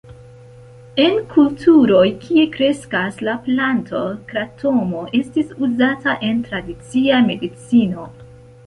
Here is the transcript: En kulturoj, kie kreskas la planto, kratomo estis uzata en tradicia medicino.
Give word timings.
En 1.01 1.19
kulturoj, 1.33 2.05
kie 2.23 2.45
kreskas 2.57 3.21
la 3.29 3.37
planto, 3.49 4.03
kratomo 4.33 5.07
estis 5.23 5.53
uzata 5.69 6.19
en 6.31 6.43
tradicia 6.51 7.23
medicino. 7.33 8.13